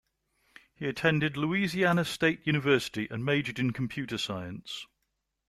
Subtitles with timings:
[0.73, 4.87] He attended Louisiana State University and majored in Computer Science.